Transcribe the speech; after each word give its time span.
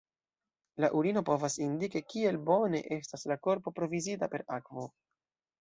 La 0.83 0.87
urino 1.01 1.23
povas 1.27 1.57
indiki, 1.65 2.01
kiel 2.13 2.41
bone 2.49 2.81
estas 2.97 3.29
la 3.33 3.39
korpo 3.49 3.77
provizita 3.81 4.31
per 4.35 4.49
akvo. 4.61 4.91